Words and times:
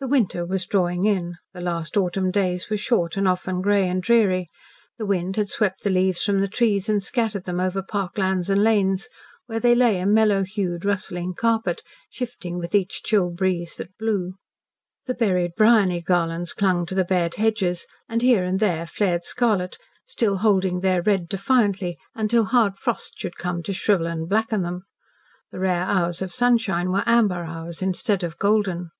The 0.00 0.08
winter 0.08 0.44
was 0.44 0.66
drawing 0.66 1.04
in, 1.04 1.36
the 1.52 1.60
last 1.60 1.96
autumn 1.96 2.32
days 2.32 2.68
were 2.68 2.76
short 2.76 3.16
and 3.16 3.28
often 3.28 3.62
grey 3.62 3.86
and 3.86 4.02
dreary; 4.02 4.48
the 4.98 5.06
wind 5.06 5.36
had 5.36 5.48
swept 5.48 5.84
the 5.84 5.88
leaves 5.90 6.24
from 6.24 6.40
the 6.40 6.48
trees 6.48 6.88
and 6.88 7.00
scattered 7.00 7.44
them 7.44 7.60
over 7.60 7.80
park 7.80 8.18
lands 8.18 8.50
and 8.50 8.64
lanes, 8.64 9.08
where 9.46 9.60
they 9.60 9.72
lay 9.72 10.00
a 10.00 10.04
mellow 10.04 10.42
hued, 10.42 10.84
rustling 10.84 11.32
carpet, 11.32 11.80
shifting 12.10 12.58
with 12.58 12.74
each 12.74 13.04
chill 13.04 13.30
breeze 13.30 13.76
that 13.76 13.96
blew. 13.96 14.34
The 15.06 15.14
berried 15.14 15.52
briony 15.56 16.00
garlands 16.00 16.52
clung 16.52 16.86
to 16.86 16.96
the 16.96 17.04
bared 17.04 17.36
hedges, 17.36 17.86
and 18.08 18.20
here 18.20 18.42
and 18.42 18.58
there 18.58 18.86
flared 18.88 19.24
scarlet, 19.24 19.78
still 20.04 20.38
holding 20.38 20.80
their 20.80 21.02
red 21.02 21.28
defiantly 21.28 21.96
until 22.16 22.46
hard 22.46 22.78
frosts 22.80 23.12
should 23.16 23.36
come 23.36 23.62
to 23.62 23.72
shrivel 23.72 24.08
and 24.08 24.28
blacken 24.28 24.62
them. 24.62 24.82
The 25.52 25.60
rare 25.60 25.84
hours 25.84 26.20
of 26.20 26.34
sunshine 26.34 26.90
were 26.90 27.04
amber 27.06 27.44
hours 27.44 27.80
instead 27.80 28.24
of 28.24 28.38
golden. 28.38 28.90